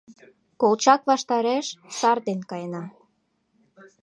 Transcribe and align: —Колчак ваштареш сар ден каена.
—Колчак 0.61 1.01
ваштареш 1.09 1.67
сар 1.97 2.17
ден 2.27 2.39
каена. 2.49 2.83